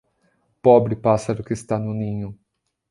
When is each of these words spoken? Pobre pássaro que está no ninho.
Pobre 0.63 0.95
pássaro 0.95 1.43
que 1.43 1.53
está 1.53 1.77
no 1.77 1.93
ninho. 1.93 2.35